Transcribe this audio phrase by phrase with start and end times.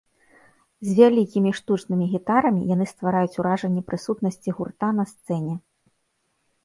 [0.87, 5.55] З вялікімі штучнымі гітарамі яны ствараюць уражанне прысутнасці гурта на сцэне.